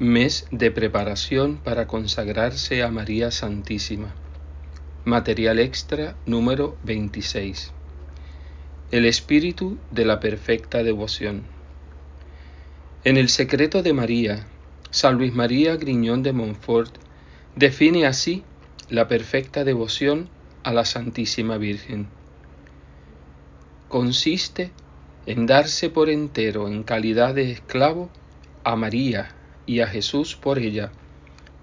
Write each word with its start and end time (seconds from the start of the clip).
Mes 0.00 0.48
de 0.50 0.72
preparación 0.72 1.58
para 1.58 1.86
consagrarse 1.86 2.82
a 2.82 2.90
María 2.90 3.30
Santísima. 3.30 4.12
Material 5.04 5.60
extra 5.60 6.16
número 6.26 6.76
26. 6.82 7.70
El 8.90 9.04
espíritu 9.04 9.78
de 9.92 10.04
la 10.04 10.18
perfecta 10.18 10.82
devoción. 10.82 11.44
En 13.04 13.16
el 13.16 13.28
secreto 13.28 13.84
de 13.84 13.92
María, 13.92 14.46
San 14.90 15.16
Luis 15.16 15.32
María 15.32 15.76
Griñón 15.76 16.24
de 16.24 16.32
Montfort 16.32 16.96
define 17.54 18.04
así 18.04 18.42
la 18.90 19.06
perfecta 19.06 19.62
devoción 19.62 20.28
a 20.64 20.72
la 20.72 20.86
Santísima 20.86 21.56
Virgen. 21.56 22.08
Consiste 23.88 24.72
en 25.26 25.46
darse 25.46 25.88
por 25.88 26.10
entero 26.10 26.66
en 26.66 26.82
calidad 26.82 27.32
de 27.36 27.52
esclavo 27.52 28.10
a 28.64 28.74
María 28.74 29.36
y 29.66 29.80
a 29.80 29.86
Jesús 29.86 30.36
por 30.36 30.58
ella, 30.58 30.92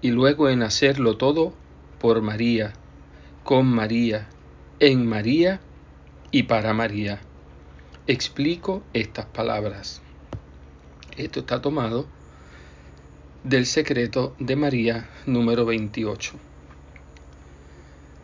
y 0.00 0.10
luego 0.10 0.48
en 0.48 0.62
hacerlo 0.62 1.16
todo 1.16 1.52
por 2.00 2.22
María, 2.22 2.72
con 3.44 3.66
María, 3.66 4.28
en 4.80 5.06
María 5.06 5.60
y 6.30 6.44
para 6.44 6.74
María. 6.74 7.20
Explico 8.06 8.82
estas 8.92 9.26
palabras. 9.26 10.02
Esto 11.16 11.40
está 11.40 11.62
tomado 11.62 12.06
del 13.44 13.66
secreto 13.66 14.34
de 14.38 14.56
María 14.56 15.08
número 15.26 15.64
28. 15.64 16.34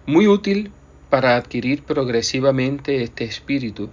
Muy 0.07 0.27
útil 0.27 0.73
para 1.11 1.37
adquirir 1.37 1.83
progresivamente 1.83 3.03
este 3.03 3.25
espíritu 3.25 3.91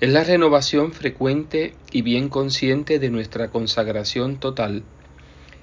es 0.00 0.10
la 0.10 0.22
renovación 0.22 0.92
frecuente 0.92 1.74
y 1.90 2.02
bien 2.02 2.28
consciente 2.28 2.98
de 2.98 3.10
nuestra 3.10 3.48
consagración 3.48 4.38
total 4.38 4.84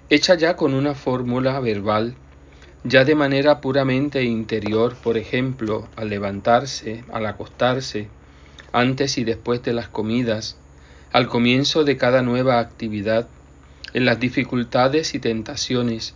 hecha 0.10 0.36
ya 0.36 0.56
con 0.56 0.74
una 0.74 0.94
fórmula 0.94 1.60
verbal, 1.60 2.16
ya 2.84 3.04
de 3.04 3.16
manera 3.16 3.62
puramente 3.62 4.24
interior, 4.24 4.96
por 4.96 5.18
ejemplo, 5.18 5.88
al 5.96 6.10
levantarse, 6.10 7.04
al 7.12 7.26
acostarse, 7.26 8.08
antes 8.72 9.18
y 9.18 9.24
después 9.24 9.64
de 9.64 9.74
las 9.74 9.88
comidas, 9.88 10.58
al 11.12 11.28
comienzo 11.28 11.84
de 11.84 11.98
cada 11.98 12.22
nueva 12.22 12.60
actividad, 12.60 13.28
en 13.94 14.06
las 14.06 14.20
dificultades 14.20 15.16
y 15.16 15.20
tentaciones, 15.20 16.14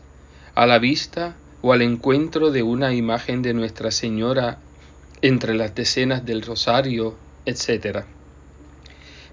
a 0.54 0.68
la 0.68 0.78
vista 0.78 1.36
o 1.62 1.74
al 1.74 1.82
encuentro 1.82 2.52
de 2.52 2.62
una 2.62 2.94
imagen 2.94 3.42
de 3.42 3.54
Nuestra 3.54 3.92
Señora 3.92 4.60
entre 5.22 5.56
las 5.56 5.74
decenas 5.74 6.26
del 6.26 6.42
rosario, 6.42 7.16
etc. 7.46 8.04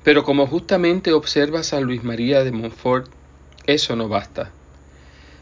Pero 0.03 0.25
como 0.25 0.47
justamente 0.47 1.12
observa 1.12 1.62
San 1.62 1.83
Luis 1.83 2.03
María 2.03 2.43
de 2.45 2.53
Montfort, 2.53 3.11
eso 3.67 3.97
no 3.97 4.09
basta. 4.09 4.50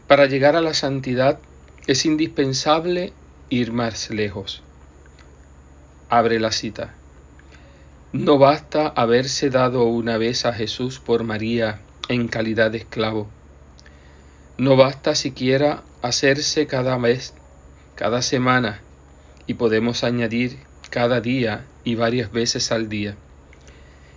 Para 0.07 0.25
llegar 0.25 0.55
a 0.55 0.61
la 0.61 0.73
santidad 0.73 1.39
es 1.87 2.05
indispensable 2.05 3.13
ir 3.49 3.71
más 3.71 4.09
lejos. 4.09 4.61
Abre 6.09 6.39
la 6.39 6.51
cita. 6.51 6.93
No 8.11 8.37
basta 8.37 8.87
haberse 8.87 9.49
dado 9.49 9.83
una 9.85 10.17
vez 10.17 10.45
a 10.45 10.53
Jesús 10.53 10.99
por 10.99 11.23
María 11.23 11.81
en 12.07 12.27
calidad 12.27 12.71
de 12.71 12.79
esclavo. 12.79 13.27
No 14.57 14.77
basta 14.77 15.15
siquiera 15.15 15.83
hacerse 16.01 16.65
cada 16.65 16.97
mes, 16.97 17.33
cada 17.95 18.21
semana, 18.21 18.79
y 19.47 19.55
podemos 19.55 20.03
añadir 20.03 20.57
cada 20.89 21.19
día 21.19 21.65
y 21.83 21.95
varias 21.95 22.31
veces 22.31 22.71
al 22.71 22.87
día. 22.87 23.15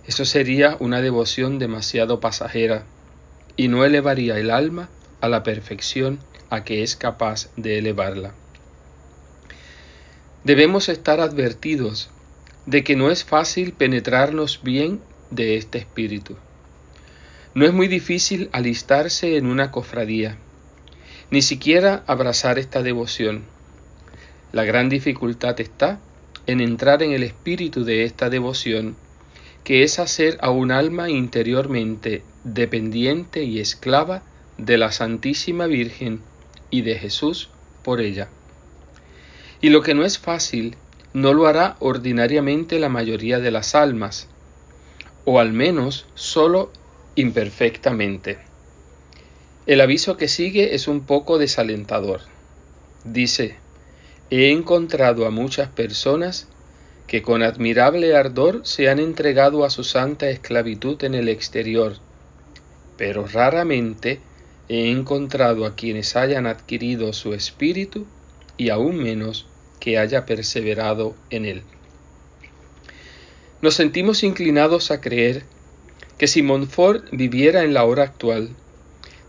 Eso 0.07 0.23
sería 0.25 0.77
una 0.79 1.01
devoción 1.01 1.59
demasiado 1.59 2.19
pasajera 2.19 2.83
y 3.59 3.67
no 3.67 3.83
elevaría 3.83 4.39
el 4.39 4.51
alma 4.51 4.87
a 5.19 5.27
la 5.27 5.43
perfección 5.43 6.19
a 6.49 6.63
que 6.63 6.81
es 6.81 6.95
capaz 6.95 7.49
de 7.57 7.77
elevarla. 7.77 8.33
Debemos 10.45 10.87
estar 10.87 11.19
advertidos 11.19 12.09
de 12.65 12.85
que 12.85 12.95
no 12.95 13.11
es 13.11 13.25
fácil 13.25 13.73
penetrarnos 13.73 14.61
bien 14.63 15.01
de 15.29 15.57
este 15.57 15.77
espíritu. 15.77 16.37
No 17.53 17.65
es 17.65 17.73
muy 17.73 17.89
difícil 17.89 18.47
alistarse 18.53 19.35
en 19.35 19.45
una 19.45 19.71
cofradía, 19.71 20.37
ni 21.29 21.41
siquiera 21.41 22.05
abrazar 22.07 22.59
esta 22.59 22.81
devoción. 22.81 23.43
La 24.53 24.63
gran 24.63 24.87
dificultad 24.87 25.59
está 25.59 25.99
en 26.47 26.61
entrar 26.61 27.03
en 27.03 27.11
el 27.11 27.23
espíritu 27.23 27.83
de 27.83 28.05
esta 28.05 28.29
devoción 28.29 28.95
que 29.65 29.83
es 29.83 29.99
hacer 29.99 30.37
a 30.39 30.49
un 30.49 30.71
alma 30.71 31.09
interiormente 31.09 32.23
dependiente 32.43 33.43
y 33.43 33.59
esclava 33.59 34.23
de 34.57 34.77
la 34.77 34.91
Santísima 34.91 35.67
Virgen 35.67 36.21
y 36.69 36.81
de 36.81 36.95
Jesús 36.95 37.49
por 37.83 38.01
ella. 38.01 38.29
Y 39.61 39.69
lo 39.69 39.81
que 39.81 39.93
no 39.93 40.05
es 40.05 40.19
fácil, 40.19 40.75
no 41.13 41.33
lo 41.33 41.47
hará 41.47 41.75
ordinariamente 41.79 42.79
la 42.79 42.89
mayoría 42.89 43.39
de 43.39 43.51
las 43.51 43.75
almas, 43.75 44.27
o 45.25 45.39
al 45.39 45.53
menos 45.53 46.05
solo 46.13 46.71
imperfectamente. 47.15 48.39
El 49.65 49.81
aviso 49.81 50.17
que 50.17 50.27
sigue 50.27 50.75
es 50.75 50.87
un 50.87 51.01
poco 51.01 51.37
desalentador. 51.37 52.21
Dice, 53.03 53.57
he 54.29 54.51
encontrado 54.51 55.25
a 55.25 55.29
muchas 55.29 55.69
personas 55.69 56.47
que 57.07 57.21
con 57.21 57.41
admirable 57.43 58.15
ardor 58.15 58.61
se 58.63 58.89
han 58.89 58.99
entregado 58.99 59.65
a 59.65 59.69
su 59.69 59.83
santa 59.83 60.29
esclavitud 60.29 61.03
en 61.03 61.15
el 61.15 61.27
exterior, 61.27 61.97
pero 62.99 63.25
raramente 63.25 64.19
he 64.67 64.91
encontrado 64.91 65.65
a 65.65 65.77
quienes 65.77 66.17
hayan 66.17 66.45
adquirido 66.45 67.13
su 67.13 67.33
espíritu 67.33 68.05
y 68.57 68.71
aún 68.71 68.97
menos 68.97 69.47
que 69.79 69.97
haya 69.97 70.25
perseverado 70.25 71.15
en 71.29 71.45
él. 71.45 71.63
Nos 73.61 73.75
sentimos 73.75 74.21
inclinados 74.23 74.91
a 74.91 74.99
creer 74.99 75.43
que 76.17 76.27
si 76.27 76.43
Montfort 76.43 77.05
viviera 77.13 77.63
en 77.63 77.73
la 77.73 77.85
hora 77.85 78.03
actual, 78.03 78.49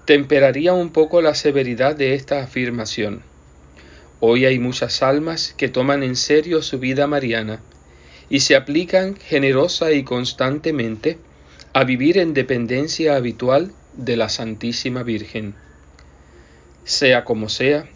temperaría 0.04 0.72
un 0.72 0.90
poco 0.90 1.22
la 1.22 1.36
severidad 1.36 1.94
de 1.94 2.14
esta 2.14 2.42
afirmación. 2.42 3.22
Hoy 4.18 4.46
hay 4.46 4.58
muchas 4.58 5.00
almas 5.00 5.54
que 5.56 5.68
toman 5.68 6.02
en 6.02 6.16
serio 6.16 6.60
su 6.62 6.80
vida 6.80 7.06
mariana 7.06 7.60
y 8.28 8.40
se 8.40 8.56
aplican 8.56 9.14
generosa 9.14 9.92
y 9.92 10.02
constantemente 10.02 11.18
a 11.72 11.84
vivir 11.84 12.18
en 12.18 12.34
dependencia 12.34 13.14
habitual 13.14 13.72
de 13.94 14.16
la 14.16 14.28
Santísima 14.28 15.04
Virgen. 15.04 15.54
Sea 16.82 17.24
como 17.24 17.48
sea, 17.48 17.88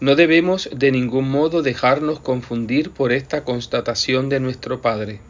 no 0.00 0.14
debemos 0.14 0.70
de 0.74 0.90
ningún 0.92 1.28
modo 1.30 1.60
dejarnos 1.60 2.20
confundir 2.20 2.90
por 2.90 3.12
esta 3.12 3.44
constatación 3.44 4.30
de 4.30 4.40
nuestro 4.40 4.80
Padre. 4.80 5.20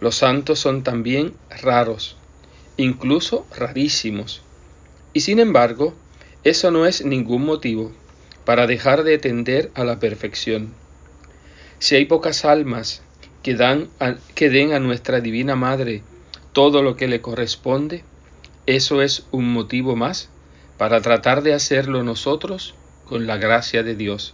Los 0.00 0.16
santos 0.16 0.58
son 0.58 0.82
también 0.82 1.34
raros, 1.62 2.16
incluso 2.76 3.46
rarísimos, 3.56 4.42
y 5.12 5.20
sin 5.20 5.38
embargo, 5.38 5.94
eso 6.42 6.72
no 6.72 6.84
es 6.84 7.04
ningún 7.04 7.44
motivo 7.44 7.92
para 8.44 8.66
dejar 8.66 9.04
de 9.04 9.18
tender 9.18 9.70
a 9.74 9.84
la 9.84 10.00
perfección. 10.00 10.74
Si 11.78 11.94
hay 11.94 12.06
pocas 12.06 12.44
almas 12.44 13.02
que, 13.44 13.54
dan 13.54 13.88
que 14.34 14.50
den 14.50 14.72
a 14.72 14.80
nuestra 14.80 15.20
Divina 15.20 15.54
Madre 15.54 16.02
todo 16.56 16.82
lo 16.82 16.96
que 16.96 17.06
le 17.06 17.20
corresponde, 17.20 18.02
eso 18.64 19.02
es 19.02 19.26
un 19.30 19.52
motivo 19.52 19.94
más 19.94 20.30
para 20.78 21.02
tratar 21.02 21.42
de 21.42 21.52
hacerlo 21.52 22.02
nosotros 22.02 22.74
con 23.04 23.26
la 23.26 23.36
gracia 23.36 23.82
de 23.82 23.94
Dios 23.94 24.32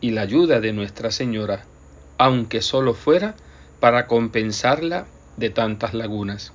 y 0.00 0.12
la 0.12 0.22
ayuda 0.22 0.60
de 0.60 0.72
Nuestra 0.72 1.10
Señora, 1.10 1.66
aunque 2.16 2.62
solo 2.62 2.94
fuera 2.94 3.34
para 3.80 4.06
compensarla 4.06 5.04
de 5.36 5.50
tantas 5.50 5.92
lagunas. 5.92 6.54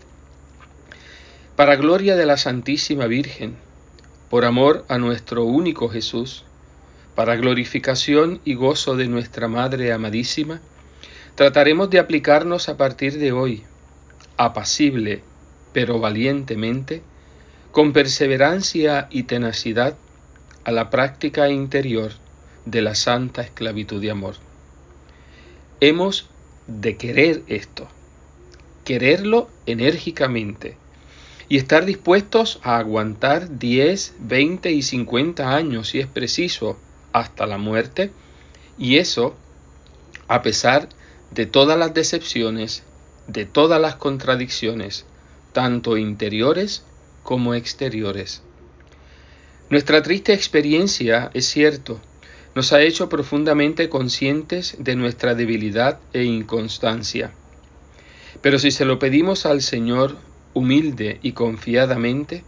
Para 1.56 1.76
gloria 1.76 2.16
de 2.16 2.26
la 2.26 2.38
Santísima 2.38 3.06
Virgen, 3.06 3.56
por 4.32 4.46
amor 4.46 4.84
a 4.90 4.98
nuestro 4.98 5.44
único 5.46 5.90
Jesús, 5.90 6.44
para 7.14 7.36
glorificación 7.36 8.42
y 8.46 8.56
gozo 8.56 8.96
de 8.96 9.08
nuestra 9.08 9.48
Madre 9.48 9.94
amadísima, 9.94 10.60
Trataremos 11.36 11.92
de 11.92 12.00
aplicarnos 12.00 12.68
a 12.68 12.78
partir 12.78 13.18
de 13.18 13.32
hoy, 13.32 13.64
apacible 14.38 15.22
pero 15.74 16.00
valientemente, 16.00 17.02
con 17.72 17.94
perseverancia 17.94 19.08
y 19.10 19.24
tenacidad, 19.24 19.98
a 20.64 20.72
la 20.72 20.90
práctica 20.90 21.50
interior 21.50 22.12
de 22.66 22.82
la 22.82 22.96
santa 22.96 23.42
esclavitud 23.42 24.00
de 24.00 24.12
amor. 24.12 24.36
Hemos 25.82 26.30
de 26.68 26.96
querer 26.96 27.42
esto, 27.48 27.88
quererlo 28.86 29.50
enérgicamente 29.66 30.78
y 31.50 31.58
estar 31.58 31.86
dispuestos 31.86 32.60
a 32.64 32.78
aguantar 32.78 33.58
10, 33.58 34.16
20 34.20 34.72
y 34.72 34.82
50 34.84 35.54
años 35.56 35.90
si 35.90 36.00
es 36.00 36.08
preciso 36.08 36.78
hasta 37.12 37.46
la 37.46 37.58
muerte 37.58 38.12
y 38.78 38.98
eso 38.98 39.36
a 40.28 40.42
pesar 40.42 40.88
de 40.88 41.04
de 41.34 41.46
todas 41.48 41.78
las 41.78 41.94
decepciones, 41.94 42.84
de 43.28 43.46
todas 43.46 43.80
las 43.80 43.96
contradicciones, 43.96 45.06
tanto 45.54 45.98
interiores 45.98 46.84
como 47.24 47.54
exteriores. 47.54 48.42
Nuestra 49.70 50.04
triste 50.04 50.34
experiencia, 50.34 51.32
es 51.34 51.46
cierto, 51.46 52.00
nos 52.56 52.74
ha 52.74 52.82
hecho 52.82 53.10
profundamente 53.10 53.90
conscientes 53.90 54.76
de 54.78 54.96
nuestra 54.96 55.34
debilidad 55.34 56.00
e 56.14 56.24
inconstancia. 56.24 57.32
Pero 58.42 58.60
si 58.60 58.72
se 58.72 58.86
lo 58.86 59.00
pedimos 59.00 59.46
al 59.46 59.62
Señor 59.62 60.18
humilde 60.54 61.20
y 61.24 61.32
confiadamente, 61.32 62.44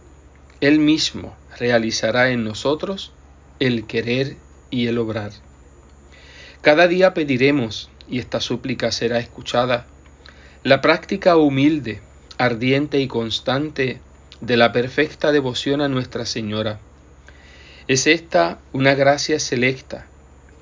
Él 0.60 0.78
mismo 0.78 1.36
realizará 1.58 2.30
en 2.30 2.44
nosotros 2.44 3.12
el 3.58 3.86
querer 3.86 4.36
y 4.70 4.86
el 4.86 4.98
obrar. 4.98 5.32
Cada 6.60 6.86
día 6.86 7.14
pediremos, 7.14 7.90
y 8.08 8.18
esta 8.18 8.40
súplica 8.40 8.92
será 8.92 9.18
escuchada, 9.18 9.86
la 10.66 10.80
práctica 10.80 11.36
humilde, 11.36 12.00
ardiente 12.38 12.98
y 12.98 13.06
constante 13.06 14.00
de 14.40 14.56
la 14.56 14.72
perfecta 14.72 15.30
devoción 15.30 15.80
a 15.80 15.86
Nuestra 15.86 16.26
Señora. 16.26 16.80
Es 17.86 18.08
esta 18.08 18.58
una 18.72 18.96
gracia 18.96 19.38
selecta, 19.38 20.08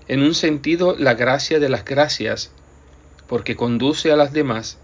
en 0.06 0.20
un 0.20 0.34
sentido 0.34 0.94
la 0.94 1.14
gracia 1.14 1.58
de 1.58 1.70
las 1.70 1.86
gracias, 1.86 2.52
porque 3.28 3.56
conduce 3.56 4.12
a 4.12 4.16
las 4.16 4.34
demás 4.34 4.76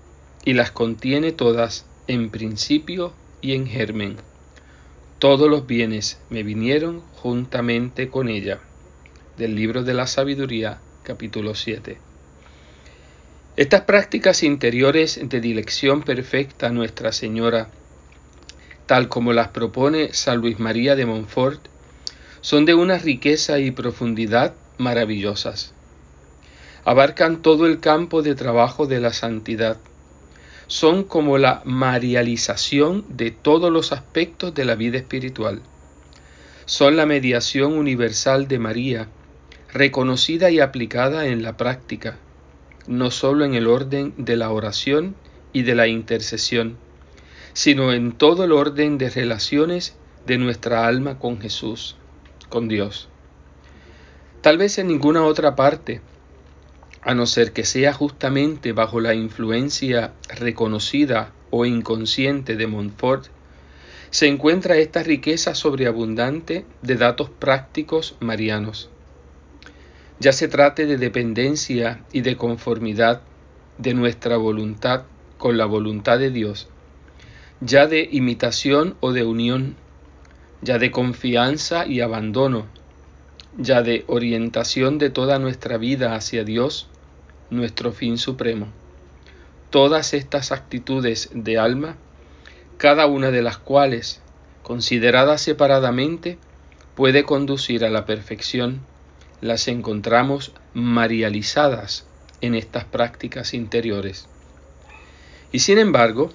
y 0.47 0.55
las 0.55 0.71
contiene 0.71 1.33
todas 1.33 1.85
en 2.07 2.31
principio 2.31 3.13
y 3.43 3.53
en 3.53 3.67
germen. 3.67 4.17
Todos 5.19 5.51
los 5.51 5.67
bienes 5.67 6.19
me 6.31 6.45
vinieron 6.45 7.03
juntamente 7.17 8.09
con 8.09 8.31
ella. 8.31 8.61
Del 9.37 9.55
libro 9.55 9.85
de 9.85 9.93
la 9.93 10.07
sabiduría, 10.07 10.81
capítulo 11.03 11.55
7. 11.55 12.10
Estas 13.57 13.83
prácticas 13.83 14.45
interiores 14.45 15.19
de 15.23 15.41
dilección 15.41 16.03
perfecta 16.03 16.69
a 16.69 16.71
Nuestra 16.71 17.11
Señora, 17.11 17.69
tal 18.87 19.09
como 19.09 19.33
las 19.33 19.49
propone 19.49 20.15
San 20.15 20.39
Luis 20.39 20.61
María 20.61 20.95
de 20.95 21.05
Montfort, 21.05 21.61
son 22.43 22.65
de 22.65 22.75
una 22.75 22.97
riqueza 22.99 23.59
y 23.59 23.73
profundidad 23.73 24.55
maravillosas. 24.79 25.75
Abarcan 26.85 27.43
todo 27.43 27.67
el 27.67 27.81
campo 27.81 28.23
de 28.23 28.37
trabajo 28.37 28.87
de 28.87 29.01
la 29.01 29.13
santidad. 29.13 29.79
Son 30.69 31.03
como 31.03 31.37
la 31.37 31.61
marialización 31.65 33.05
de 33.09 33.33
todos 33.33 33.73
los 33.73 33.91
aspectos 33.91 34.55
de 34.55 34.65
la 34.65 34.77
vida 34.77 34.97
espiritual. 34.97 35.61
Son 36.67 36.97
la 36.97 37.05
mediación 37.05 37.77
universal 37.77 38.47
de 38.47 38.61
María, 38.61 39.09
reconocida 39.73 40.51
y 40.51 40.61
aplicada 40.61 41.27
en 41.27 41.43
la 41.43 41.57
práctica, 41.57 42.17
no 42.87 43.11
sólo 43.11 43.45
en 43.45 43.55
el 43.55 43.67
orden 43.67 44.15
de 44.17 44.37
la 44.37 44.51
oración 44.51 45.15
y 45.53 45.63
de 45.63 45.75
la 45.75 45.87
intercesión, 45.87 46.77
sino 47.53 47.93
en 47.93 48.13
todo 48.13 48.45
el 48.45 48.53
orden 48.53 48.99
de 48.99 49.11
relaciones 49.11 49.97
de 50.27 50.39
nuestra 50.39 50.87
alma 50.87 51.19
con 51.19 51.41
Jesús, 51.41 51.97
con 52.49 52.69
Dios. 52.69 53.09
Tal 54.41 54.59
vez 54.59 54.79
en 54.79 54.89
ninguna 54.89 55.25
otra 55.25 55.57
parte, 55.57 56.01
a 57.03 57.15
no 57.15 57.27
ser 57.27 57.53
que 57.53 57.65
sea 57.65 57.93
justamente 57.93 58.73
bajo 58.73 59.01
la 59.01 59.15
influencia 59.15 60.13
reconocida 60.29 61.33
o 61.51 61.67
inconsciente 61.67 62.57
de 62.57 62.67
Montfort, 62.67 63.27
se 64.11 64.27
encuentra 64.27 64.77
esta 64.77 65.03
riqueza 65.03 65.55
sobreabundante 65.55 66.65
de 66.83 66.97
datos 66.97 67.31
prácticos 67.31 68.17
marianos 68.21 68.91
ya 70.21 70.35
se 70.35 70.49
trate 70.49 70.85
de 70.85 70.99
dependencia 70.99 72.05
y 72.13 72.21
de 72.21 72.37
conformidad 72.37 73.23
de 73.79 73.95
nuestra 73.95 74.37
voluntad 74.37 75.05
con 75.39 75.57
la 75.57 75.65
voluntad 75.65 76.19
de 76.19 76.31
Dios, 76.31 76.69
ya 77.63 77.87
de 77.87 78.07
imitación 78.13 78.97
o 79.01 79.13
de 79.13 79.25
unión, 79.25 79.77
ya 80.61 80.79
de 80.79 80.91
confianza 80.91 81.87
y 81.87 82.03
abandono, 82.03 82.67
ya 83.57 83.81
de 83.81 84.05
orientación 84.09 84.99
de 84.99 85.09
toda 85.09 85.39
nuestra 85.39 85.79
vida 85.79 86.15
hacia 86.15 86.45
Dios, 86.45 86.87
nuestro 87.49 87.91
fin 87.93 88.19
supremo. 88.19 88.69
Todas 89.71 90.13
estas 90.13 90.53
actitudes 90.53 91.31
de 91.33 91.59
alma, 91.59 91.97
cada 92.77 93.07
una 93.07 93.31
de 93.31 93.41
las 93.41 93.57
cuales, 93.57 94.21
consideradas 94.63 95.41
separadamente, 95.41 96.37
puede 96.95 97.25
conducir 97.25 97.87
a 97.87 97.89
la 97.89 98.05
perfección 98.05 98.81
las 99.41 99.69
encontramos 99.69 100.53
marializadas 100.75 102.07
en 102.41 102.55
estas 102.55 102.85
prácticas 102.85 103.55
interiores. 103.55 104.29
Y 105.53 105.61
sin 105.61 105.79
embargo, 105.79 106.31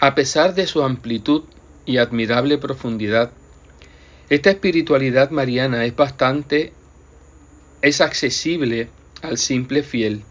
a 0.00 0.14
pesar 0.14 0.54
de 0.54 0.66
su 0.66 0.82
amplitud 0.82 1.44
y 1.86 1.98
admirable 1.98 2.58
profundidad, 2.58 3.30
esta 4.28 4.50
espiritualidad 4.50 5.30
mariana 5.30 5.84
es 5.84 5.94
bastante, 5.94 6.72
es 7.82 8.00
accesible 8.00 8.88
al 9.22 9.38
simple 9.38 9.82
fiel, 9.82 10.22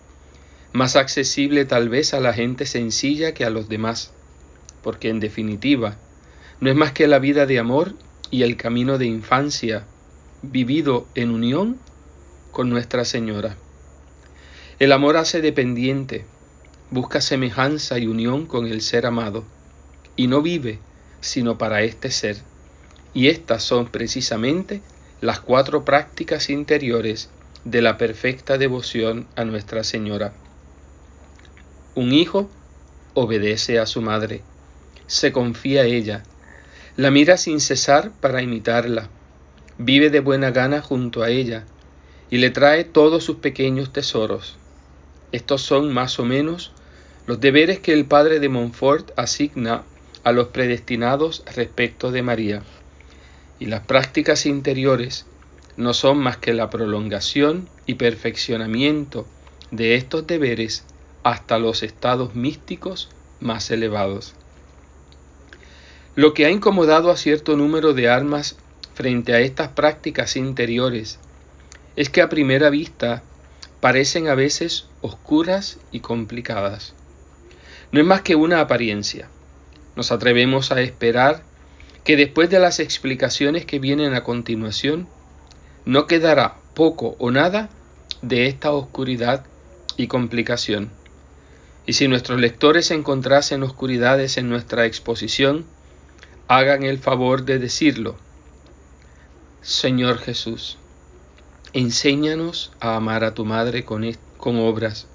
más 0.74 0.96
accesible 0.96 1.66
tal 1.66 1.90
vez 1.90 2.14
a 2.14 2.20
la 2.20 2.34
gente 2.34 2.66
sencilla 2.66 3.34
que 3.34 3.46
a 3.46 3.50
los 3.50 3.70
demás, 3.70 4.12
porque 4.82 5.10
en 5.10 5.20
definitiva, 5.20 5.98
no 6.60 6.70
es 6.70 6.76
más 6.76 6.92
que 6.92 7.08
la 7.08 7.20
vida 7.20 7.46
de 7.46 7.60
amor 7.60 7.94
y 8.32 8.44
el 8.44 8.58
camino 8.58 8.98
de 8.98 9.06
infancia 9.06 9.86
vivido 10.44 11.08
en 11.16 11.32
unión 11.32 11.80
con 12.52 12.70
Nuestra 12.70 13.06
Señora. 13.06 13.56
El 14.78 14.92
amor 14.92 15.16
hace 15.16 15.42
dependiente, 15.42 16.26
busca 16.92 17.22
semejanza 17.22 17.98
y 17.98 18.08
unión 18.08 18.46
con 18.46 18.68
el 18.68 18.82
ser 18.82 19.06
amado, 19.06 19.46
y 20.18 20.28
no 20.28 20.42
vive 20.42 20.80
sino 21.22 21.58
para 21.58 21.84
este 21.84 22.12
ser. 22.12 22.38
Y 23.14 23.30
estas 23.30 23.64
son 23.64 23.88
precisamente 23.88 24.82
las 25.22 25.40
cuatro 25.40 25.86
prácticas 25.86 26.50
interiores 26.50 27.30
de 27.64 27.82
la 27.82 27.98
perfecta 27.98 28.58
devoción 28.58 29.28
a 29.38 29.46
Nuestra 29.46 29.86
Señora. 29.86 30.34
Un 31.96 32.12
hijo 32.12 32.50
obedece 33.14 33.80
a 33.80 33.86
su 33.86 34.02
madre, 34.02 34.42
se 35.08 35.32
confía 35.32 35.84
a 35.84 35.86
ella, 35.86 36.24
la 36.98 37.12
mira 37.12 37.38
sin 37.38 37.62
cesar 37.62 38.12
para 38.20 38.42
imitarla, 38.42 39.08
vive 39.78 40.10
de 40.10 40.20
buena 40.20 40.52
gana 40.52 40.82
junto 40.82 41.24
a 41.24 41.30
ella 41.30 41.66
y 42.30 42.38
le 42.38 42.50
trae 42.50 42.84
todos 42.84 43.24
sus 43.24 43.38
pequeños 43.38 43.94
tesoros. 43.94 44.58
Estos 45.32 45.62
son 45.62 45.94
más 45.94 46.20
o 46.20 46.26
menos 46.26 46.72
los 47.26 47.40
deberes 47.40 47.80
que 47.80 47.94
el 47.94 48.06
padre 48.06 48.40
de 48.40 48.50
Montfort 48.50 49.12
asigna 49.18 49.84
a 50.24 50.32
los 50.32 50.48
predestinados 50.48 51.44
respecto 51.56 52.12
de 52.12 52.22
María. 52.22 52.64
Y 53.60 53.66
las 53.66 53.82
prácticas 53.82 54.46
interiores 54.46 55.26
no 55.78 55.94
son 55.94 56.18
más 56.18 56.38
que 56.38 56.54
la 56.54 56.70
prolongación 56.70 57.70
y 57.86 57.96
perfeccionamiento 57.96 59.26
de 59.72 59.96
estos 59.96 60.28
deberes 60.28 60.86
hasta 61.24 61.58
los 61.60 61.84
estados 61.84 62.36
místicos 62.36 63.10
más 63.40 63.72
elevados. 63.72 64.36
Lo 66.16 66.34
que 66.34 66.46
ha 66.46 66.52
incomodado 66.52 67.10
a 67.10 67.18
cierto 67.18 67.58
número 67.58 67.94
de 67.94 68.10
almas 68.10 68.58
frente 68.94 69.34
a 69.34 69.40
estas 69.40 69.70
prácticas 69.70 70.36
interiores 70.36 71.20
es 71.96 72.10
que 72.10 72.22
a 72.22 72.30
primera 72.30 72.70
vista 72.70 73.24
parecen 73.80 74.28
a 74.28 74.36
veces 74.36 74.88
oscuras 75.02 75.80
y 75.92 76.00
complicadas. 76.00 76.94
No 77.92 78.00
es 78.00 78.06
más 78.06 78.22
que 78.22 78.36
una 78.36 78.62
apariencia. 78.62 79.28
Nos 79.96 80.12
atrevemos 80.12 80.72
a 80.72 80.82
esperar 80.82 81.44
que 82.04 82.16
después 82.16 82.50
de 82.50 82.60
las 82.60 82.80
explicaciones 82.80 83.66
que 83.66 83.80
vienen 83.80 84.14
a 84.14 84.24
continuación, 84.24 85.08
no 85.86 86.08
quedará 86.08 86.56
poco 86.74 87.16
o 87.20 87.30
nada 87.30 87.70
de 88.22 88.48
esta 88.48 88.72
oscuridad 88.72 89.46
y 89.98 90.08
complicación. 90.08 90.90
Y 91.86 91.94
si 91.94 92.08
nuestros 92.08 92.40
lectores 92.40 92.90
encontrasen 92.92 93.62
oscuridades 93.64 94.38
en 94.38 94.50
nuestra 94.50 94.86
exposición, 94.86 95.66
hagan 96.48 96.84
el 96.84 96.98
favor 96.98 97.44
de 97.44 97.60
decirlo 97.60 98.18
Señor 99.64 100.18
Jesús, 100.18 100.78
enséñanos 101.72 102.74
a 102.82 102.98
amar 102.98 103.24
a 103.24 103.34
tu 103.34 103.46
Madre 103.46 103.86
con, 103.86 104.04
con 104.36 104.58
obras. 104.58 105.08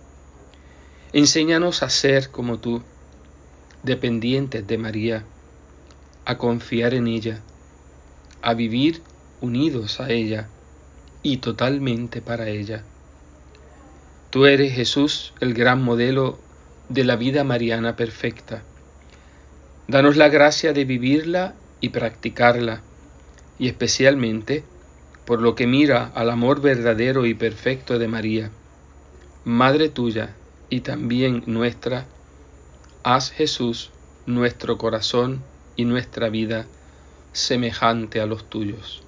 Enséñanos 1.13 1.83
a 1.83 1.91
ser 1.91 2.31
como 2.31 2.59
tú, 2.59 2.83
dependientes 3.83 4.67
de 4.67 4.79
María, 4.79 5.25
a 6.25 6.39
confiar 6.39 6.95
en 6.95 7.09
ella, 7.09 7.43
a 8.41 8.55
vivir 8.55 9.03
unidos 9.43 10.01
a 10.01 10.09
ella 10.09 10.49
y 11.23 11.37
totalmente 11.37 12.23
para 12.23 12.49
ella. 12.49 12.85
Tú 14.31 14.47
eres 14.47 14.73
Jesús, 14.73 15.35
el 15.41 15.53
gran 15.53 15.83
modelo 15.83 16.39
de 16.89 17.05
la 17.05 17.17
vida 17.17 17.45
mariana 17.45 17.97
perfecta. 17.97 18.63
Danos 19.89 20.17
la 20.17 20.31
gracia 20.31 20.73
de 20.73 20.87
vivirla 20.87 21.55
y 21.83 21.91
practicarla 21.91 22.81
y 23.59 23.69
especialmente 23.69 24.65
por 25.25 25.43
lo 25.43 25.55
que 25.55 25.67
mira 25.67 26.11
al 26.15 26.31
amor 26.31 26.61
verdadero 26.61 27.27
y 27.27 27.35
perfecto 27.35 27.99
de 27.99 28.09
María, 28.09 28.51
Madre 29.45 29.89
tuya 29.89 30.37
y 30.69 30.81
también 30.81 31.43
nuestra, 31.47 32.07
haz 33.03 33.31
Jesús 33.31 33.91
nuestro 34.27 34.77
corazón 34.77 35.43
y 35.75 35.85
nuestra 35.85 36.29
vida 36.29 36.67
semejante 37.33 38.21
a 38.21 38.27
los 38.27 38.49
tuyos. 38.51 39.08